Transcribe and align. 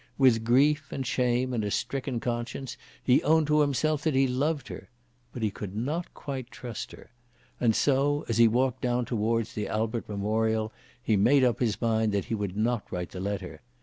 With 0.17 0.43
grief 0.43 0.91
and 0.91 1.05
shame 1.05 1.53
and 1.53 1.63
a 1.63 1.69
stricken 1.69 2.19
conscience 2.19 2.75
he 3.03 3.21
owned 3.21 3.45
to 3.45 3.61
himself 3.61 4.01
that 4.01 4.15
he 4.15 4.27
loved 4.27 4.67
her. 4.69 4.89
But 5.31 5.43
he 5.43 5.51
could 5.51 5.75
not 5.75 6.11
quite 6.15 6.49
trust 6.49 6.91
her. 6.93 7.11
And 7.59 7.75
so, 7.75 8.25
as 8.27 8.39
he 8.39 8.47
walked 8.47 8.81
down 8.81 9.05
towards 9.05 9.53
the 9.53 9.67
Albert 9.67 10.09
Memorial, 10.09 10.73
he 11.03 11.15
made 11.17 11.43
up 11.43 11.59
his 11.59 11.79
mind 11.79 12.13
that 12.13 12.25
he 12.25 12.33
would 12.33 12.57
not 12.57 12.91
write 12.91 13.11
the 13.11 13.19
letter. 13.19 13.61